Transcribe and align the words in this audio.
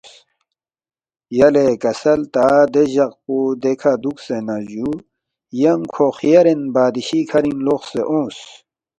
یلے 1.37 1.67
کسل 1.81 2.19
تا 2.33 2.47
دے 2.73 2.83
جق 2.93 3.11
پو 3.23 3.37
دیکھہ 3.61 3.93
دُوکسے 4.01 4.37
نہ 4.47 4.57
جُو 4.69 4.89
ینگ 5.61 5.83
کھو 5.93 6.05
خیارین 6.17 6.61
بادشی 6.73 7.21
کھرِنگ 7.29 7.59
لوقسے 7.65 8.01
اونگس 8.09 8.39